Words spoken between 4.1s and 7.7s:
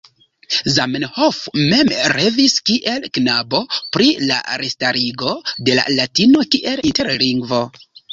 la restarigo de latino kiel interlingvo.